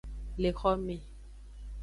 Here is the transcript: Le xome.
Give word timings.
Le 0.41 0.49
xome. 0.51 0.97